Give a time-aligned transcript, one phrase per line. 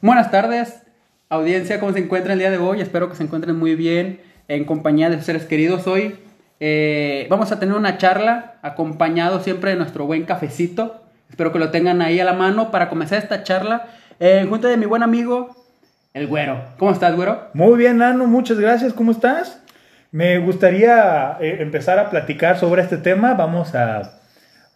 [0.00, 0.82] Buenas tardes,
[1.28, 2.80] audiencia, ¿cómo se encuentra el día de hoy?
[2.80, 6.18] Espero que se encuentren muy bien en compañía de sus seres queridos hoy.
[6.58, 11.02] Eh, vamos a tener una charla acompañado siempre de nuestro buen cafecito.
[11.30, 13.86] Espero que lo tengan ahí a la mano para comenzar esta charla.
[14.20, 15.54] Eh, junto de mi buen amigo,
[16.12, 16.60] el güero.
[16.78, 17.48] ¿Cómo estás, güero?
[17.54, 18.92] Muy bien, Nano, muchas gracias.
[18.92, 19.60] ¿Cómo estás?
[20.10, 23.34] Me gustaría eh, empezar a platicar sobre este tema.
[23.34, 24.20] Vamos a,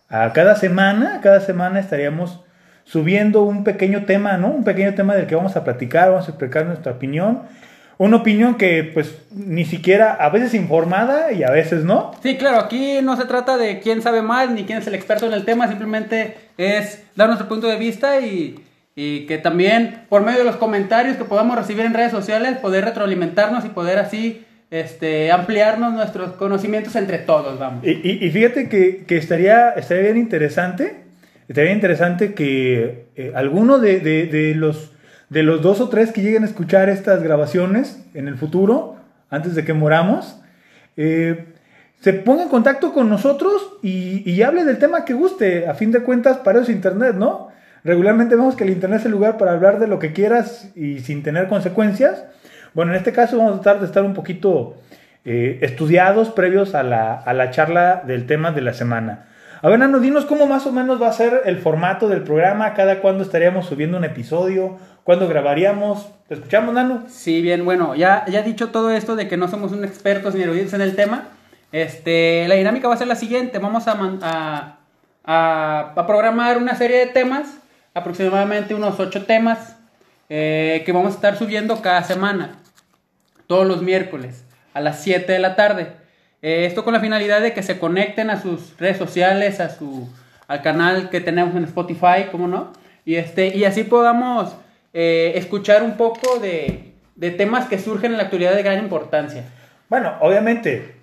[0.08, 2.45] a cada semana, cada semana estaríamos
[2.86, 4.48] subiendo un pequeño tema, ¿no?
[4.48, 7.42] Un pequeño tema del que vamos a platicar, vamos a explicar nuestra opinión.
[7.98, 12.12] Una opinión que pues ni siquiera, a veces informada y a veces no.
[12.22, 15.26] Sí, claro, aquí no se trata de quién sabe más ni quién es el experto
[15.26, 18.62] en el tema, simplemente es dar nuestro punto de vista y,
[18.94, 22.84] y que también por medio de los comentarios que podamos recibir en redes sociales, poder
[22.84, 27.84] retroalimentarnos y poder así este, ampliarnos nuestros conocimientos entre todos, vamos.
[27.84, 31.05] Y, y, y fíjate que, que, estaría, estaría bien interesante,
[31.48, 34.92] estaría interesante que eh, alguno de, de, los,
[35.30, 38.96] de los dos o tres que lleguen a escuchar estas grabaciones en el futuro,
[39.30, 40.40] antes de que moramos,
[40.96, 41.46] eh,
[42.00, 45.66] se ponga en contacto con nosotros y, hable del tema que guste.
[45.66, 47.48] A fin de cuentas, para eso es Internet, ¿no?
[47.84, 51.00] Regularmente vemos que el Internet es el lugar para hablar de lo que quieras y
[51.00, 52.24] sin tener consecuencias.
[52.74, 54.76] Bueno, en este caso vamos a tratar de estar un poquito
[55.24, 59.26] eh, estudiados previos a la, a la, charla del tema de la semana.
[59.62, 62.74] A ver, Nano, dinos cómo más o menos va a ser el formato del programa,
[62.74, 66.08] cada cuándo estaríamos subiendo un episodio, cuándo grabaríamos.
[66.28, 67.04] ¿Te escuchamos, Nano?
[67.08, 70.42] Sí, bien, bueno, ya, ya dicho todo esto de que no somos un expertos ni
[70.42, 71.28] eruditos en el tema,
[71.72, 73.58] este, la dinámica va a ser la siguiente.
[73.58, 74.78] Vamos a, a,
[75.24, 77.58] a, a programar una serie de temas,
[77.94, 79.76] aproximadamente unos ocho temas,
[80.28, 82.58] eh, que vamos a estar subiendo cada semana
[83.46, 86.05] todos los miércoles a las 7 de la tarde.
[86.46, 90.08] Eh, esto con la finalidad de que se conecten a sus redes sociales, a su,
[90.46, 92.72] al canal que tenemos en Spotify, ¿cómo no?
[93.04, 94.54] Y, este, y así podamos
[94.94, 99.42] eh, escuchar un poco de, de, temas que surgen en la actualidad de gran importancia.
[99.88, 100.94] Bueno, obviamente,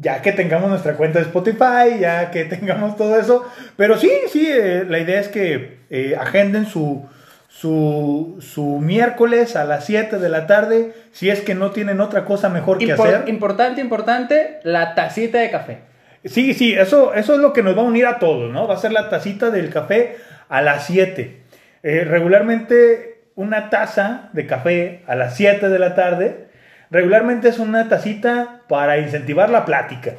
[0.00, 4.46] ya que tengamos nuestra cuenta de Spotify, ya que tengamos todo eso, pero sí, sí,
[4.48, 5.80] eh, la idea es que
[6.20, 7.04] agenden su,
[7.48, 12.24] su, su, miércoles a las 7 de la tarde, si es que no tienen otra
[12.24, 13.24] cosa mejor que hacer.
[13.26, 15.78] Importante, importante, la tacita de café.
[16.24, 18.68] Sí, sí, eso, eso es lo que nos va a unir a todos, ¿no?
[18.68, 20.16] Va a ser la tacita del café
[20.48, 21.42] a las 7.
[21.82, 26.48] Eh, regularmente una taza de café a las 7 de la tarde,
[26.90, 30.14] regularmente es una tacita para incentivar la plática.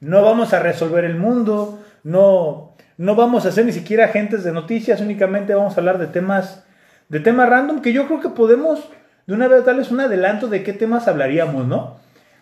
[0.00, 4.52] No vamos a resolver el mundo, no, no vamos a ser ni siquiera agentes de
[4.52, 6.64] noticias, únicamente vamos a hablar de temas
[7.08, 8.88] de temas random que yo creo que podemos
[9.26, 11.96] de una vez darles un adelanto de qué temas hablaríamos, ¿no?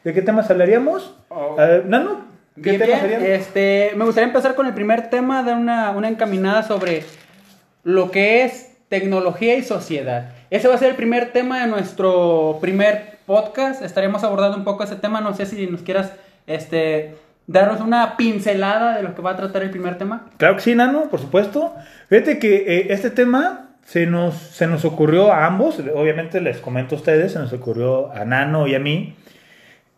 [0.05, 1.17] ¿De qué temas hablaríamos?
[1.29, 1.57] Oh.
[1.87, 3.25] Nano, ¿qué bien, temas bien.
[3.25, 7.03] Este, me gustaría empezar con el primer tema, dar una, una encaminada sobre
[7.83, 10.31] lo que es tecnología y sociedad.
[10.51, 13.83] Ese va a ser el primer tema de nuestro primer podcast.
[13.83, 15.21] Estaremos abordando un poco ese tema.
[15.21, 16.13] No sé si nos quieras
[16.47, 17.17] este,
[17.49, 20.31] darnos una pincelada de lo que va a tratar el primer tema.
[20.37, 21.75] Claro que sí, Nano, por supuesto.
[22.09, 26.97] Fíjate que eh, este tema se nos, se nos ocurrió a ambos, obviamente les comento
[26.97, 29.15] a ustedes, se nos ocurrió a Nano y a mí.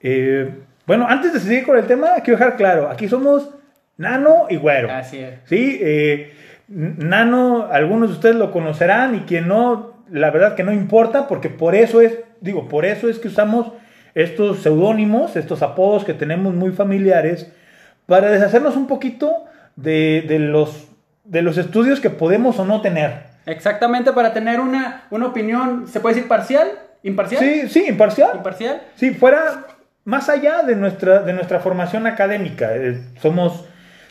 [0.03, 0.51] Eh,
[0.87, 3.49] bueno, antes de seguir con el tema, quiero dejar claro, aquí somos
[3.97, 4.93] Nano y Güero.
[4.93, 5.37] Así es.
[5.47, 6.35] Sí, eh,
[6.69, 11.49] Nano, algunos de ustedes lo conocerán y quien no, la verdad que no importa, porque
[11.49, 13.73] por eso es, digo, por eso es que usamos
[14.15, 17.51] estos seudónimos, estos apodos que tenemos muy familiares,
[18.05, 19.47] para deshacernos un poquito
[19.77, 20.89] de, de, los,
[21.25, 23.28] de los estudios que podemos o no tener.
[23.49, 26.69] Exactamente, para tener una, una opinión, ¿se puede decir parcial?
[27.03, 27.43] ¿Imparcial?
[27.43, 28.33] Sí, sí, imparcial.
[28.35, 28.83] ¿Imparcial?
[28.97, 29.67] Sí, fuera
[30.05, 32.75] más allá de nuestra, de nuestra formación académica.
[32.75, 33.65] Eh, somos,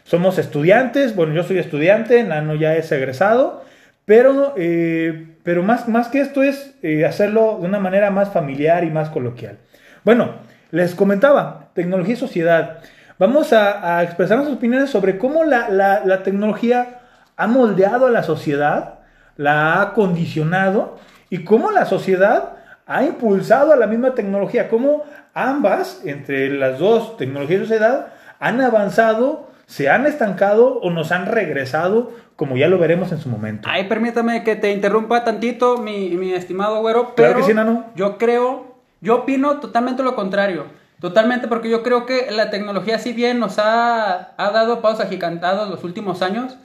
[0.03, 3.63] somos estudiantes, bueno, yo soy estudiante, Nano ya es egresado,
[4.05, 8.83] pero, eh, pero más, más que esto es eh, hacerlo de una manera más familiar
[8.83, 9.57] y más coloquial.
[10.03, 10.35] Bueno,
[10.71, 12.79] les comentaba, tecnología y sociedad.
[13.19, 17.01] Vamos a, a expresar nuestras opiniones sobre cómo la, la, la tecnología
[17.35, 18.96] ha moldeado a la sociedad
[19.37, 20.97] la ha condicionado
[21.29, 22.53] y cómo la sociedad
[22.85, 25.03] ha impulsado a la misma tecnología, cómo
[25.33, 28.07] ambas, entre las dos, tecnología y sociedad,
[28.39, 33.29] han avanzado, se han estancado o nos han regresado, como ya lo veremos en su
[33.29, 33.67] momento.
[33.69, 37.85] Ay, permítame que te interrumpa tantito, mi, mi estimado güero, pero claro que sí, Nano.
[37.95, 40.65] yo creo, yo opino totalmente lo contrario.
[40.99, 45.69] Totalmente, porque yo creo que la tecnología, si bien nos ha, ha dado pasos agigantados
[45.69, 46.57] los últimos años,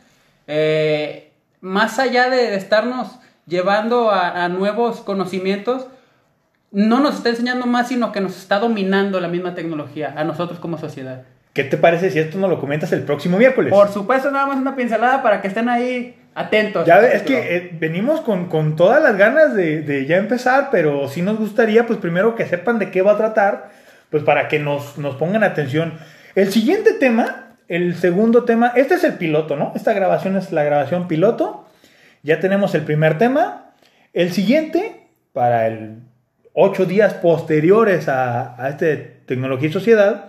[0.47, 1.32] eh,
[1.63, 5.87] más allá de, estarnos llevando a, a, nuevos conocimientos,
[6.71, 10.59] no nos está enseñando más, sino que nos está dominando la misma tecnología a nosotros
[10.59, 11.23] como sociedad.
[11.53, 13.73] ¿Qué te parece si esto nos lo comentas el próximo miércoles?
[13.73, 16.87] Por supuesto, nada más una pincelada para que estén ahí atentos.
[16.87, 21.09] Ya es que eh, venimos con, con, todas las ganas de, de, ya empezar, pero
[21.09, 23.71] sí nos gustaría, pues primero que sepan de qué va a tratar,
[24.09, 25.99] pues para que nos, nos pongan atención.
[26.35, 27.42] El siguiente tema,
[27.75, 29.73] el segundo tema, este es el piloto, ¿no?
[29.75, 31.67] Esta grabación es la grabación piloto.
[32.23, 33.73] Ya tenemos el primer tema.
[34.13, 36.01] El siguiente, para el
[36.53, 40.27] ocho días posteriores a, a este Tecnología y Sociedad,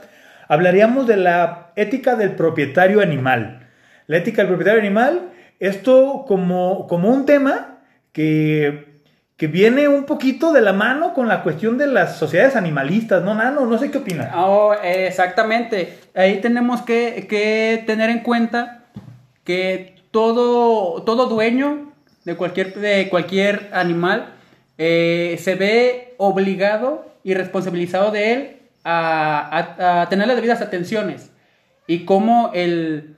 [0.47, 3.67] hablaríamos de la ética del propietario animal.
[4.07, 7.79] La ética del propietario animal, esto como, como un tema
[8.13, 8.92] que,
[9.37, 13.33] que viene un poquito de la mano con la cuestión de las sociedades animalistas, ¿no,
[13.33, 13.65] Nano?
[13.65, 14.31] No sé qué opinas.
[14.35, 15.97] Oh, exactamente.
[16.13, 18.85] Ahí tenemos que, que, tener en cuenta
[19.43, 21.91] que todo, todo dueño
[22.25, 24.33] de cualquier, de cualquier animal
[24.77, 31.31] eh, se ve obligado y responsabilizado de él a, tener las debidas atenciones
[31.87, 33.15] y cómo el,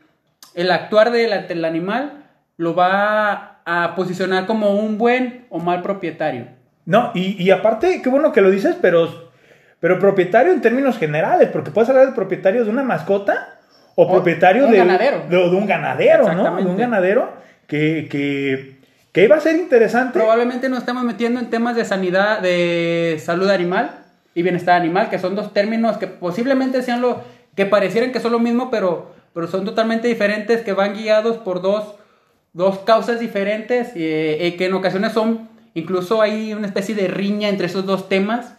[0.53, 2.25] el actuar del, animal
[2.57, 6.48] lo va a posicionar como un buen o mal propietario.
[6.86, 9.31] No, y, y, aparte, qué bueno que lo dices, pero,
[9.80, 13.56] pero propietario en términos generales, porque puedes hablar de propietario de una mascota
[13.96, 15.24] o, propietario de, ganadero.
[15.28, 16.57] De, un ganadero, ¿no?
[16.57, 17.34] De un ganadero
[17.66, 18.78] que, que,
[19.12, 20.19] que iba a ser interesante.
[20.19, 23.92] Probablemente nos estamos metiendo en temas de sanidad, de salud animal
[24.36, 27.24] y bienestar animal, que son dos términos que posiblemente sean lo
[27.56, 31.62] que parecieran que son lo mismo, pero, pero son totalmente diferentes, que van guiados por
[31.62, 31.96] dos,
[32.56, 37.68] dos causas diferentes, eh, que en ocasiones son, incluso hay una especie de riña entre
[37.68, 38.56] esos dos temas.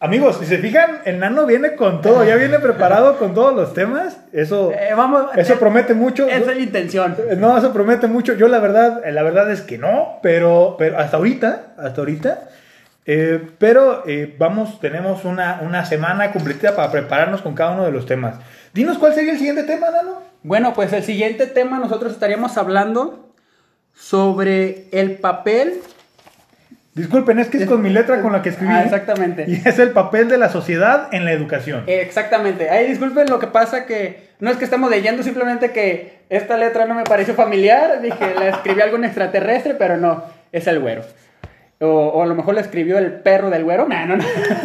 [0.00, 3.72] Amigos, si se fijan, el nano viene con todo, ya viene preparado con todos los
[3.72, 4.18] temas.
[4.32, 6.28] Eso, eh, vamos, eso promete mucho.
[6.28, 7.16] Esa es la intención.
[7.38, 8.34] No, eso promete mucho.
[8.34, 12.48] Yo la verdad, la verdad es que no, pero, pero hasta ahorita, hasta ahorita,
[13.06, 17.90] eh, pero eh, vamos, tenemos una, una, semana completa para prepararnos con cada uno de
[17.90, 18.36] los temas.
[18.74, 20.22] Dinos cuál sería el siguiente tema, Nano.
[20.42, 23.27] Bueno, pues el siguiente tema nosotros estaríamos hablando
[23.98, 25.74] sobre el papel.
[26.94, 28.72] Disculpen, es que es con mi letra con la que escribí.
[28.72, 29.44] Ah, exactamente.
[29.46, 31.84] Y es el papel de la sociedad en la educación.
[31.86, 32.70] Exactamente.
[32.70, 36.86] Ahí disculpen lo que pasa que no es que estemos leyendo, simplemente que esta letra
[36.86, 38.00] no me pareció familiar.
[38.00, 41.02] Dije, la escribí algún extraterrestre, pero no, es el güero.
[41.80, 43.86] O, a lo mejor le escribió el perro del güero.
[43.86, 44.24] No, no, no.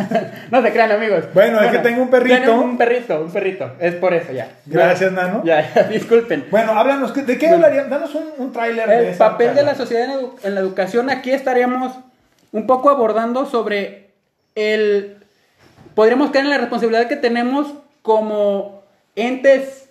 [0.52, 1.26] no se crean, amigos.
[1.34, 2.56] Bueno, es que tengo un perrito.
[2.56, 3.72] Un perrito, un perrito.
[3.80, 4.50] Es por eso ya.
[4.66, 5.44] Gracias, Nano.
[5.46, 6.46] Ya, ya, disculpen.
[6.50, 7.14] Bueno, háblanos.
[7.14, 7.90] ¿De qué hablarían?
[7.90, 8.90] Danos un, un tráiler.
[8.90, 11.12] El papel de la sociedad en, en, la educación.
[11.12, 11.94] Aquí estaríamos
[12.52, 14.10] un poco abordando sobre
[14.56, 15.18] el...
[15.94, 18.84] Podríamos caer en la responsabilidad que tenemos como
[19.16, 19.90] entes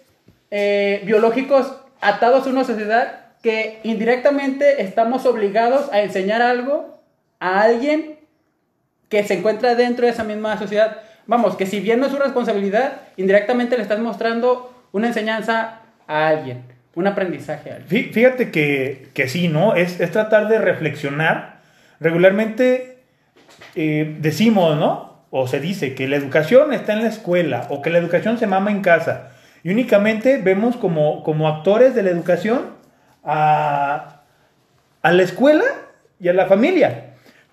[0.51, 7.02] eh, biológicos atados a una sociedad que indirectamente estamos obligados a enseñar algo
[7.43, 8.21] a alguien
[9.09, 10.99] que se encuentra dentro de esa misma sociedad.
[11.27, 16.29] Vamos, que si bien no es su responsabilidad, indirectamente le estás mostrando una enseñanza a
[16.29, 16.63] alguien,
[16.95, 18.13] un aprendizaje a alguien.
[18.13, 19.75] Fíjate que, que sí, ¿no?
[19.75, 21.59] Es, es, tratar de reflexionar.
[21.99, 22.99] Regularmente
[23.75, 25.25] eh, decimos, ¿no?
[25.31, 28.47] O se dice que la educación está en la escuela o que la educación se
[28.47, 29.33] mama en casa.
[29.65, 32.67] Y únicamente vemos como, como actores de la educación
[33.25, 34.21] a,
[35.03, 35.65] a la escuela
[36.21, 37.12] y a la familia.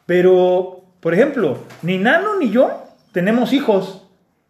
[0.10, 4.08] Pero, por ejemplo, ni Nano ni yo tenemos hijos.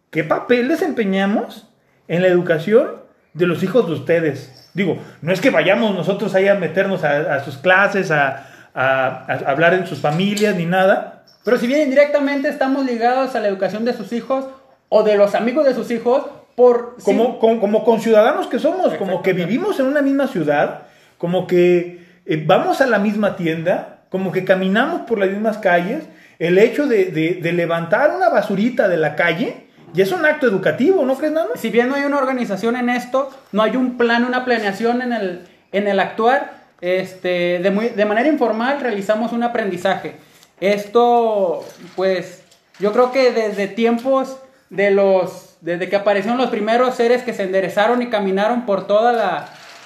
[0.08, 1.68] ¿Qué papel desempeñamos
[2.08, 2.92] en la educación
[3.34, 4.70] de los hijos de ustedes?
[4.72, 9.86] Digo, no es que vayamos nosotros ahí a meternos a, sus clases, a, hablar en
[9.86, 11.24] sus familias, ni nada.
[11.44, 14.46] Pero si bien indirectamente estamos ligados a la educación de sus hijos
[14.88, 16.24] o de los amigos de sus hijos,
[16.56, 16.96] por...
[17.04, 20.84] Como, con, como conciudadanos que somos, como que vivimos en una misma ciudad,
[21.18, 26.04] como que eh, vamos a la misma tienda, como que caminamos por las mismas calles,
[26.38, 31.16] el hecho de, levantar una basurita de la calle, y es un acto educativo, ¿no
[31.16, 31.48] crees nada?
[31.56, 35.12] Si bien no hay una organización en esto, no hay un plan, una planeación en
[35.12, 40.14] el, en el actuar, este, de, muy, de manera informal realizamos un aprendizaje.
[40.60, 41.64] Esto,
[41.96, 42.42] pues,
[42.78, 44.38] yo creo que desde tiempos
[44.70, 49.12] de los, desde que aparecieron los primeros seres que se enderezaron y caminaron por todo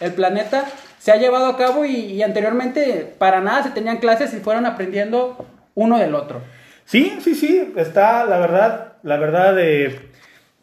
[0.01, 0.67] el planeta,
[1.05, 5.47] se ha llevado a cabo y, anteriormente para nada se tenían clases y fueron aprendiendo
[5.75, 6.41] uno del otro.
[6.87, 10.01] Sí, sí, sí, está, la verdad, la verdad, eh,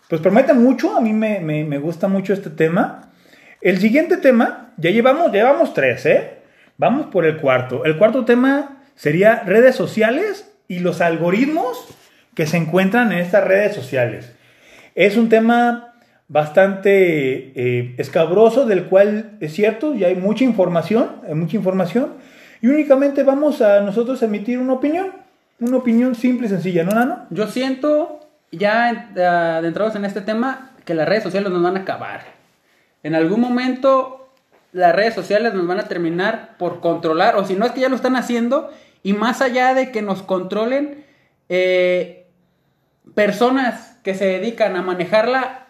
[0.09, 3.11] pues promete mucho, a mí me, me, gusta mucho este tema.
[3.61, 6.39] El siguiente tema, ya llevamos, llevamos tres, ¿eh?
[6.75, 7.85] Vamos por el cuarto.
[7.85, 11.85] El cuarto tema sería redes sociales y los algoritmos
[12.33, 14.33] que se encuentran en estas redes sociales.
[14.95, 15.90] Es un tema
[16.31, 22.13] bastante eh, escabroso, del cual es cierto, ya hay mucha información, hay mucha información,
[22.61, 25.11] y únicamente vamos a nosotros emitir una opinión,
[25.59, 27.25] una opinión simple y sencilla, ¿no, Nano?
[27.31, 29.11] Yo siento, ya
[29.57, 32.21] adentrados en este tema, que las redes sociales nos van a acabar.
[33.03, 34.29] En algún momento
[34.71, 37.89] las redes sociales nos van a terminar por controlar, o si no es que ya
[37.89, 38.71] lo están haciendo,
[39.03, 41.03] y más allá de que nos controlen,
[41.49, 42.25] eh,
[43.15, 45.61] personas que se dedican a manejar la,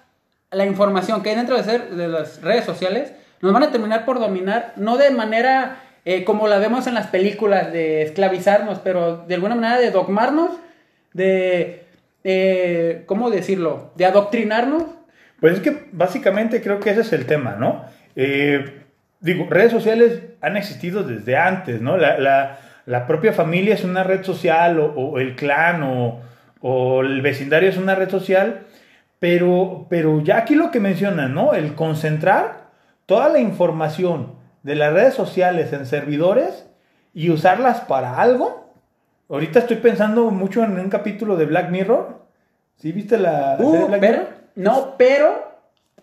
[0.51, 4.05] la información que hay dentro de, ser- de las redes sociales, nos van a terminar
[4.05, 9.23] por dominar, no de manera eh, como la vemos en las películas, de esclavizarnos, pero
[9.27, 10.51] de alguna manera de dogmarnos,
[11.13, 11.83] de,
[12.23, 13.91] eh, ¿cómo decirlo?
[13.95, 14.83] De adoctrinarnos.
[15.39, 17.85] Pues es que básicamente creo que ese es el tema, ¿no?
[18.15, 18.83] Eh,
[19.19, 21.97] digo, redes sociales han existido desde antes, ¿no?
[21.97, 26.19] La, la- la propia familia es una red social o, o el clan o,
[26.61, 28.61] o el vecindario es una red social,
[29.21, 31.53] pero, pero ya aquí lo que mencionan, ¿no?
[31.53, 32.71] El concentrar
[33.05, 36.65] toda la información de las redes sociales en servidores
[37.13, 38.73] y usarlas para algo.
[39.29, 42.19] Ahorita estoy pensando mucho en un capítulo de Black Mirror.
[42.77, 44.27] ¿Sí viste la serie de Uh, Black pero- Mirror?
[44.55, 45.51] no, pero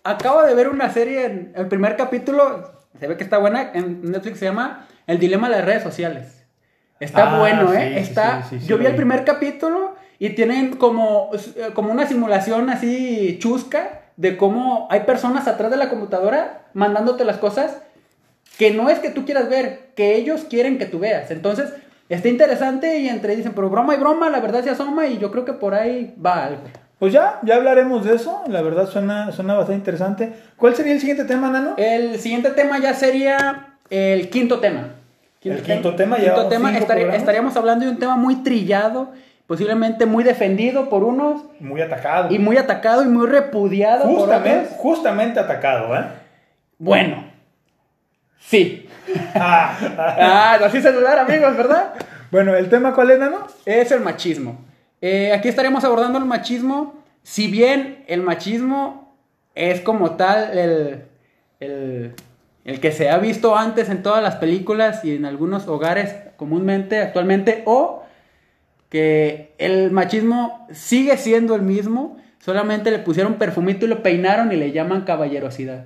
[0.05, 4.01] acabo de ver una serie en el primer capítulo, se ve que está buena, en
[4.11, 6.45] Netflix se llama El dilema de las redes sociales.
[7.01, 7.95] Está Ah, bueno, ¿eh?
[7.95, 11.91] sí, Está, sí, sí, sí, yo vi el primer capítulo y tienen como, eh, como
[11.91, 17.77] una simulación así chusca de cómo hay personas atrás de la computadora mandándote las cosas
[18.57, 21.31] que no es que tú quieras ver, que ellos quieren que tú veas.
[21.31, 21.69] Entonces,
[22.09, 25.31] está interesante y entre dicen, pero broma y broma, la verdad se asoma y yo
[25.31, 26.61] creo que por ahí va algo.
[26.99, 28.43] Pues ya, ya hablaremos de eso.
[28.47, 30.33] La verdad suena, suena bastante interesante.
[30.57, 31.75] ¿Cuál sería el siguiente tema, Nano?
[31.77, 34.89] El siguiente tema ya sería el quinto tema.
[35.41, 37.15] El quinto tema, Quinto llevamos tema cinco estari- programas.
[37.15, 39.13] estaríamos hablando de un tema muy trillado,
[39.49, 42.31] posiblemente muy defendido por unos Muy atacado.
[42.31, 44.77] y muy atacado y muy repudiado por justamente, otros.
[44.77, 46.03] justamente atacado, ¿eh?
[46.77, 47.23] Bueno,
[48.39, 48.87] sí.
[49.33, 51.93] Ah, Ah, así se dudar, amigos, ¿verdad?
[52.29, 53.47] bueno, ¿el tema cuál es, Nano?
[53.65, 54.59] Es el machismo.
[55.01, 57.01] Eh, aquí estaremos abordando el machismo.
[57.23, 59.15] Si bien el machismo
[59.55, 61.05] es como tal el,
[61.59, 62.13] el,
[62.65, 66.99] el que se ha visto antes en todas las películas y en algunos hogares comúnmente,
[67.01, 67.98] actualmente, o
[68.89, 74.55] que el machismo sigue siendo el mismo, solamente le pusieron perfumito y lo peinaron y
[74.55, 75.85] le llaman caballerosidad.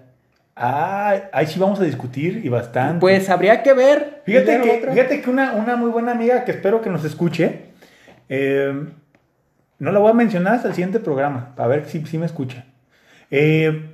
[0.56, 3.00] Ah, ahí sí vamos a discutir y bastante.
[3.00, 4.22] Pues habría que ver.
[4.26, 4.94] Fíjate que, otra.
[4.94, 7.74] fíjate que una, una muy buena amiga que espero que nos escuche,
[8.30, 8.86] eh,
[9.80, 12.66] no la voy a mencionar hasta el siguiente programa, para ver si, si me escucha.
[13.32, 13.90] Eh,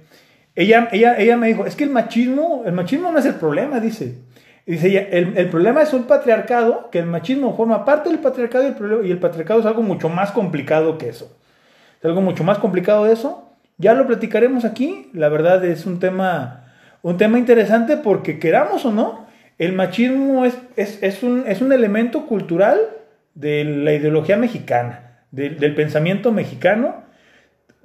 [0.56, 3.80] ella, ella, ella me dijo, es que el machismo, el machismo no es el problema,
[3.80, 4.18] dice.
[4.70, 8.66] Dice el, el problema es un patriarcado, que el machismo forma parte del patriarcado
[9.04, 11.36] y el, patriarcado es algo mucho más complicado que eso.
[11.98, 13.50] Es algo mucho más complicado de eso.
[13.80, 15.10] Ya lo platicaremos aquí.
[15.12, 16.68] La verdad es un tema,
[17.02, 19.26] un tema interesante porque queramos o no,
[19.58, 22.80] el machismo es, es, es un, es un elemento cultural
[23.34, 27.06] de la ideología mexicana, del- pensamiento mexicano.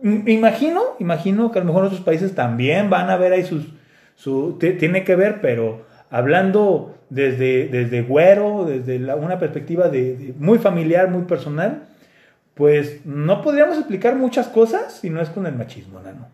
[0.02, 3.68] Imagino, imagino que a lo mejor otros países también van a ver ahí sus,
[4.16, 10.34] su, tiene que ver, pero hablando desde, desde güero, desde la- una perspectiva de, de-
[10.38, 11.82] muy familiar, muy personal,
[12.54, 16.28] pues no podríamos explicar muchas cosas si no es con el machismo, Nano.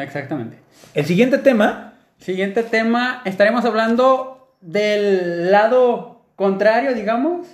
[0.00, 0.56] Exactamente.
[0.94, 7.46] El siguiente tema, Siguiente tema, estaremos hablando del lado contrario, digamos,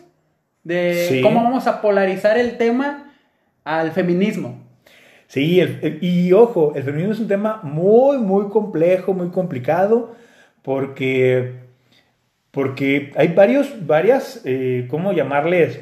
[0.64, 1.22] de Sí.
[1.22, 3.10] cómo vamos a polarizar el tema
[3.64, 4.60] al feminismo.
[5.28, 10.14] sí, el- el- y ojo, el feminismo es un tema muy, muy complejo, muy complicado,
[10.62, 11.54] porque,
[12.50, 15.80] porque hay varios, varias, eh, ¿cómo llamarles?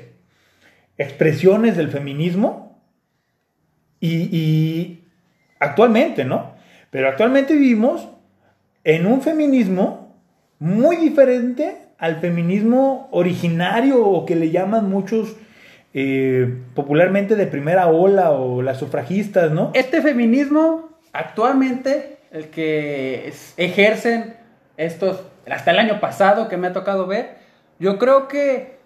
[0.98, 2.82] Expresiones del feminismo
[4.00, 5.00] y,
[5.58, 6.52] actualmente, ¿no?
[6.90, 8.08] Pero actualmente vivimos
[8.84, 10.16] en un feminismo
[10.58, 15.36] muy diferente al feminismo originario o que le llaman muchos
[15.94, 19.72] eh, popularmente de primera ola o las sufragistas, ¿no?
[19.74, 24.36] Este feminismo, actualmente, el que ejercen
[24.76, 27.36] estos, hasta el año pasado que me ha tocado ver,
[27.78, 28.78] yo creo que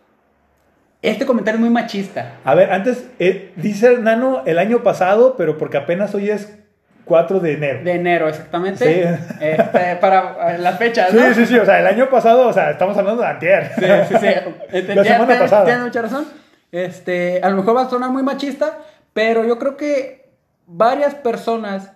[1.03, 2.35] este comentario es muy machista.
[2.45, 6.59] A ver, antes eh, dice Nano el año pasado, pero porque apenas hoy es
[7.05, 7.81] 4 de enero.
[7.83, 8.85] De enero, exactamente.
[9.19, 9.25] Sí.
[9.41, 11.35] Este, para eh, las fechas, Sí, ¿no?
[11.35, 13.73] sí, sí, o sea, el año pasado, o sea, estamos hablando de antier.
[13.77, 14.27] Sí, sí, sí.
[14.73, 15.65] Este, La ya- semana pasada.
[15.65, 16.27] Tienes mucha razón.
[16.71, 18.79] Este, a lo mejor va a sonar muy machista,
[19.13, 20.31] pero yo creo que
[20.67, 21.93] varias personas,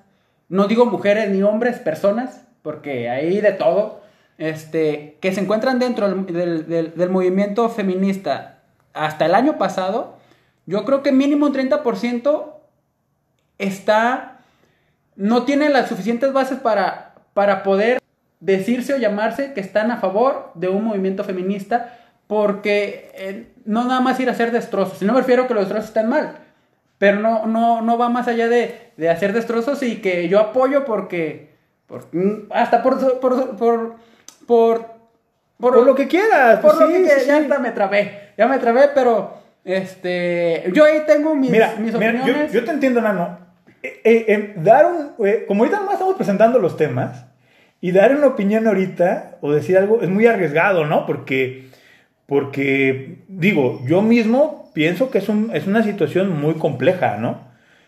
[0.49, 4.03] no digo mujeres ni hombres, personas, porque hay de todo,
[4.39, 8.59] este, que se encuentran dentro del, del- movimiento feminista
[8.93, 10.17] hasta el año pasado,
[10.67, 12.53] yo creo que mínimo un 30%
[13.59, 14.39] está,
[15.17, 17.99] no tiene las suficientes bases para, para poder
[18.41, 24.01] decirse o llamarse que están a favor de un movimiento feminista, porque eh, no nada
[24.01, 26.39] más ir a hacer destrozos, y no me refiero a que los destrozos estén mal,
[26.99, 30.85] pero no, no, no va más allá de, de hacer destrozos y que yo apoyo
[30.85, 31.51] porque,
[31.87, 33.97] por- mm, hasta por
[34.47, 34.97] por...
[35.59, 36.61] Por, lo que quieras.
[36.61, 39.39] Por pues lo sí, que quieras, sí, ya hasta me trabé, ya me trabé, pero
[39.65, 42.53] este, yo ahí tengo mis, Mira, mis mira, yo, opiniones.
[42.53, 43.39] yo te entiendo, Nano.
[43.83, 45.13] Eh, eh, eh, dar un,
[45.47, 47.25] como ahorita nomás estamos presentando los temas,
[47.81, 51.07] y dar una opinión ahorita o decir algo es muy arriesgado, ¿no?
[51.07, 51.69] Porque,
[52.27, 57.41] porque digo, yo mismo pienso que es, un, es una situación muy compleja, ¿no?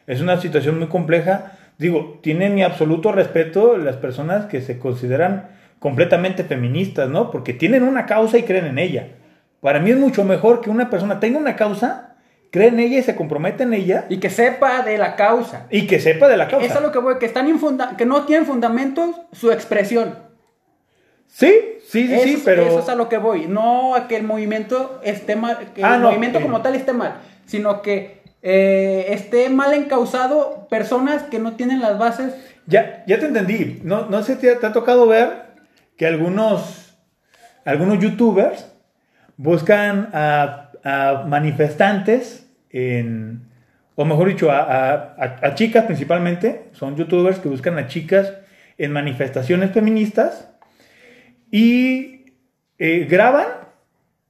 [0.07, 1.53] Es una situación muy compleja.
[1.79, 7.31] Digo, tiene mi absoluto respeto las personas que se consideran completamente feministas, ¿no?
[7.31, 9.09] Porque tienen una causa y creen en ella.
[9.61, 12.17] Para mí es mucho mejor que una persona tenga una causa,
[12.51, 15.67] cree en ella y se compromete en ella Y que sepa de la causa.
[15.71, 16.67] y que sepa de la causa.
[16.67, 20.27] Eso es lo que voy, que están infunda que no tienen fundamentos su expresión.
[21.27, 21.53] Sí,
[21.87, 22.63] sí, sí, eso, sí, pero...
[22.63, 23.47] eso es a lo que voy.
[23.47, 26.43] No a que el movimiento esté mal, que Ah, el no, movimiento eh.
[26.43, 31.99] como tal esté mal, sino que eh, esté mal encausado personas que no tienen las
[31.99, 32.33] bases.
[32.67, 33.81] Ya, ya te entendí.
[33.85, 35.48] No, no sé si te, te ha tocado ver
[35.99, 36.97] que algunos,
[37.67, 38.73] algunos youtubers
[39.37, 43.43] buscan a, a manifestantes en,
[43.97, 48.33] o mejor dicho, a, a- a- a chicas principalmente, son youtubers que buscan a chicas
[48.79, 50.49] en manifestaciones feministas
[51.51, 52.25] y
[52.79, 53.47] eh, graban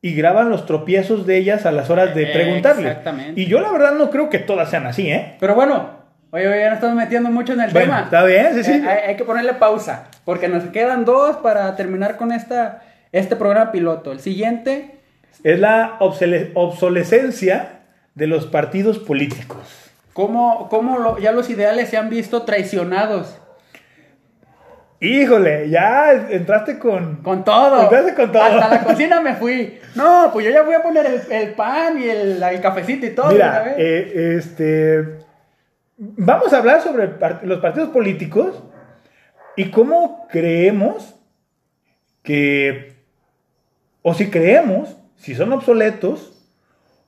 [0.01, 2.89] y graban los tropiezos de ellas a las horas de Eh, preguntarle.
[2.89, 3.41] exactamente.
[3.41, 5.37] Y yo la verdad no creo que todas sean así, ¿eh?
[5.41, 5.98] Pero bueno,
[6.31, 8.01] oye, oye, ya nos estamos metiendo mucho en el Bueno, tema.
[8.05, 8.73] está bien, sí, sí.
[8.73, 12.83] Eh, hay, hay que ponerle pausa, porque nos quedan dos para terminar con esta,
[13.13, 14.13] este programa piloto.
[14.13, 14.97] El siguiente,
[15.45, 17.81] es la obsole- obsolescencia
[18.15, 19.61] de los partidos políticos.
[20.13, 23.39] cómo, cómo lo- ya los ideales se han visto traicionados.
[25.01, 27.17] Híjole, ya entraste con...
[27.23, 27.85] Con todo.
[27.85, 28.43] Entraste con todo.
[28.43, 29.79] Hasta la cocina me fui.
[29.95, 33.11] No, pues yo ya voy a poner el, el pan y el, el cafecito y
[33.11, 33.31] todo.
[33.31, 35.19] Mira, eh, este...
[36.00, 37.09] Vamos a hablar sobre
[37.43, 38.62] los partidos políticos
[39.57, 41.17] y cómo creemos
[42.23, 42.97] que...
[44.02, 46.40] O si creemos, si son obsoletos,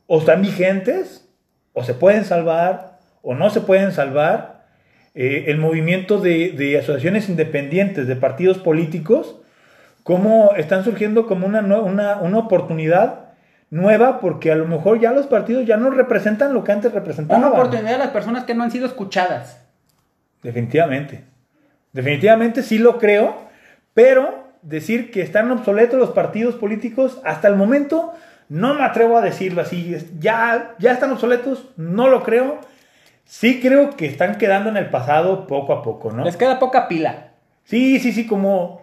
[0.08, 1.30] o están vigentes,
[1.72, 4.66] o se pueden salvar, o no se pueden salvar,
[5.14, 9.36] eh, el movimiento de, de asociaciones independientes, de partidos políticos,
[10.02, 13.29] cómo están surgiendo como una, una, una oportunidad
[13.70, 17.42] nueva, porque a lo mejor ya los partidos ya no representan lo que antes representaban.
[17.42, 19.60] Una oportunidad a las personas que no han sido escuchadas.
[20.42, 21.24] Definitivamente.
[21.92, 23.48] Definitivamente sí lo creo,
[23.94, 28.12] pero decir que están obsoletos los partidos políticos, hasta el momento
[28.48, 29.96] no me atrevo a decirlo así.
[30.18, 32.58] Ya, ya están obsoletos, no lo creo.
[33.24, 36.24] Sí creo que están quedando en el pasado poco a poco, ¿no?
[36.24, 37.28] Les queda poca pila.
[37.64, 38.82] Sí, sí, sí, como,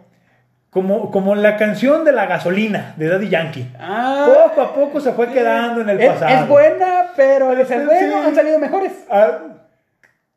[0.77, 3.67] como, como la canción de la gasolina de Daddy Yankee.
[3.79, 6.35] Ah, Poco a poco se fue quedando en el es, pasado.
[6.43, 7.85] es buena, pero de ser Sí.
[7.87, 8.91] bueno han salido mejores.
[9.09, 9.39] Ah,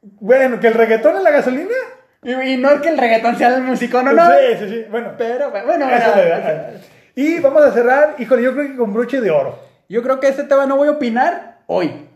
[0.01, 1.75] bueno, que el reggaetón en la gasolina.
[2.23, 4.23] Y, y no es que el reggaetón sea el músico, no, no.
[4.31, 4.85] Sí, sí, sí.
[4.91, 6.71] Bueno, Pero bueno, Eso bueno, da.
[7.15, 9.59] Y vamos a cerrar, híjole, yo creo que con broche de oro.
[9.91, 12.09] yo creo que este tema no voy a opinar hoy.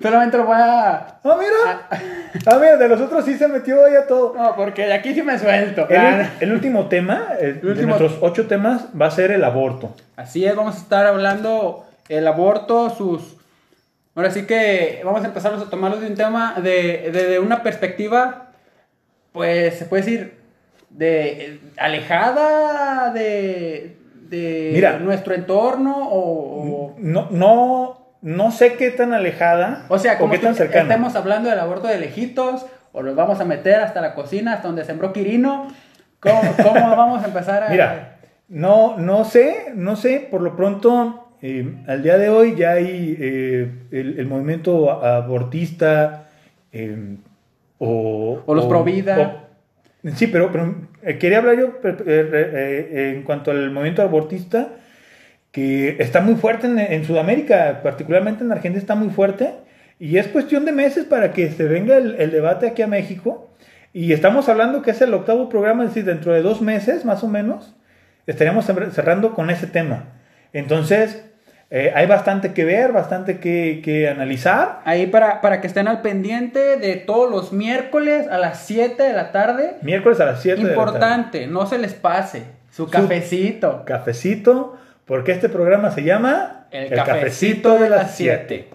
[0.00, 1.18] Solamente lo voy a.
[1.22, 1.88] Ah, mira.
[2.46, 4.34] Ah, mira, de los otros sí se metió ya todo.
[4.34, 5.86] No, porque de aquí sí me suelto.
[5.88, 9.44] El, Ah, el último tema, el- El de nuestros ocho temas, va a ser el
[9.44, 9.94] aborto.
[10.16, 13.36] Así es, vamos a estar hablando el aborto, sus...
[14.14, 17.62] Ahora sí que vamos a empezar a tomarlos de un tema, de, de- de una
[17.62, 18.48] perspectiva,
[19.32, 20.38] pues se puede decir,
[20.90, 23.96] de alejada de,
[24.28, 24.98] de Mira.
[24.98, 26.86] nuestro entorno o...
[26.86, 30.82] o- No, no, no sé qué tan alejada O sea, como qué tan cercana.
[30.82, 34.66] estemos hablando del aborto de lejitos, o los vamos a meter hasta la cocina, hasta
[34.68, 35.68] donde sembró Quirino.
[36.20, 37.68] ¿Cómo, cómo vamos a empezar a...?
[37.70, 38.16] Mira,
[38.48, 43.16] no, no sé, no sé, por lo pronto, eh, al día de hoy ya hay
[43.18, 46.24] eh, el, el movimiento abortista
[46.72, 47.16] eh,
[47.78, 48.42] o...
[48.44, 49.18] O los pro vida.
[50.04, 54.68] o- sí, pero, pero, eh, quería hablar yo en cuanto al movimiento abortista,
[55.52, 59.52] que está muy fuerte en, en Sudamérica, particularmente en Argentina está muy fuerte,
[59.98, 63.48] y es cuestión de meses para que se venga el, el debate aquí a México.
[63.92, 67.24] Y estamos hablando que es el octavo programa, es decir, dentro de dos meses más
[67.24, 67.74] o menos,
[68.26, 70.04] estaríamos cer- cerrando con ese tema.
[70.52, 71.24] Entonces,
[71.70, 74.80] eh, hay bastante que ver, bastante que, que analizar.
[74.84, 79.12] Ahí para, para que estén al pendiente de todos los miércoles a las 7 de
[79.12, 79.74] la tarde.
[79.82, 80.82] Miércoles a las 7 de la tarde.
[80.92, 82.44] Importante, no se les pase.
[82.70, 83.84] Su cafecito.
[83.84, 84.78] Cafecito,
[85.10, 88.68] porque este programa se llama El, cafecito, de las 7.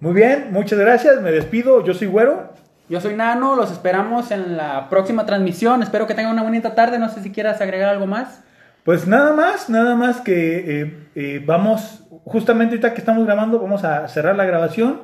[0.00, 2.54] Muy bien, muchas gracias, me despido, yo soy Güero.
[2.88, 5.82] Yo soy Nano, los esperamos en la próxima transmisión.
[5.82, 6.98] Espero que tengan una bonita tarde.
[6.98, 8.42] No sé si quieras agregar algo más.
[8.84, 13.84] Pues nada más, nada más que eh, eh, vamos, justamente ahorita que estamos grabando, vamos
[13.84, 15.02] a cerrar la grabación,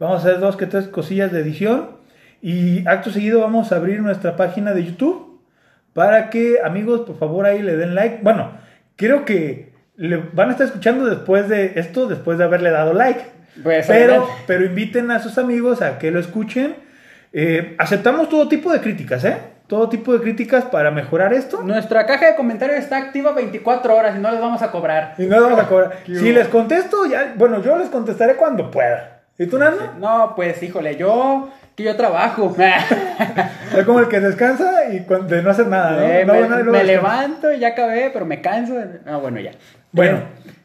[0.00, 1.90] vamos a hacer dos que tres cosillas de edición
[2.40, 5.40] y acto seguido vamos a abrir nuestra página de YouTube
[5.92, 8.18] para que, amigos, por favor ahí le den like.
[8.24, 8.50] Bueno,
[8.96, 13.22] creo que le van a estar escuchando después de esto, después de haberle dado like.
[13.62, 16.74] Pues, pero, pero inviten a sus amigos a que lo escuchen.
[17.32, 19.36] Eh, aceptamos todo tipo de críticas, ¿eh?
[19.66, 21.62] Todo tipo de críticas para mejorar esto.
[21.62, 25.14] Nuestra caja de comentarios está activa 24 horas y no les vamos a cobrar.
[25.18, 25.92] Y no les vamos a cobrar.
[26.06, 29.20] Si les contesto, ya, bueno, yo les contestaré cuando pueda.
[29.38, 29.94] ¿Y tú, Nando?
[29.98, 32.54] No, pues híjole, yo que yo trabajo.
[33.72, 36.02] Soy como el que descansa y cuando, de no hacer nada, ¿no?
[36.02, 38.74] Eh, No me me levanto y ya acabé, pero me canso.
[39.06, 39.52] Ah, bueno, ya.
[39.92, 40.22] Bueno,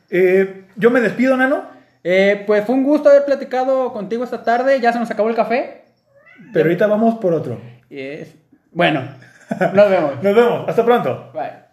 [0.10, 1.66] eh, yo me despido, Nano,
[2.04, 4.80] Eh, pues fue un gusto haber platicado contigo esta tarde.
[4.80, 5.84] Ya se nos acabó el café.
[6.54, 7.60] pero ahorita vamos por otro.
[7.90, 8.32] Eh,
[8.72, 9.02] bueno,
[9.74, 10.12] nos vemos.
[10.24, 11.32] Nos vemos, hasta pronto.
[11.34, 11.67] Bye.